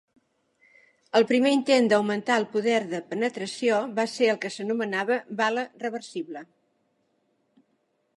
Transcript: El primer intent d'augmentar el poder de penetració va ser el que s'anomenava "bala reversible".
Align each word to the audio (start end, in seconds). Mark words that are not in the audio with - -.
El 1.17 1.25
primer 1.31 1.49
intent 1.55 1.89
d'augmentar 1.91 2.37
el 2.41 2.47
poder 2.55 2.79
de 2.93 3.01
penetració 3.11 3.81
va 3.99 4.05
ser 4.15 4.31
el 4.33 4.39
que 4.47 4.51
s'anomenava 4.55 5.19
"bala 5.43 5.67
reversible". 5.85 6.43